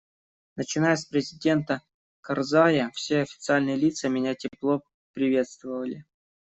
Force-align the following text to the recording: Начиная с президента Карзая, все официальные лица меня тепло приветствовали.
Начиная 0.55 0.95
с 0.95 1.05
президента 1.05 1.83
Карзая, 2.21 2.89
все 2.95 3.19
официальные 3.21 3.75
лица 3.75 4.09
меня 4.09 4.33
тепло 4.33 4.81
приветствовали. 5.13 6.07